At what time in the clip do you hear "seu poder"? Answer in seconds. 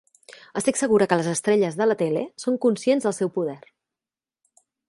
3.21-3.59